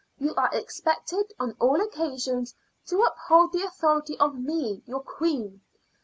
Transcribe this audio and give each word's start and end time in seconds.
You 0.17 0.33
are 0.33 0.49
expected 0.51 1.31
on 1.39 1.55
all 1.59 1.79
occasions 1.79 2.55
to 2.87 3.03
uphold 3.03 3.51
the 3.51 3.61
authority 3.67 4.17
of 4.17 4.33
me, 4.33 4.81
your 4.87 5.01
queen. 5.01 5.61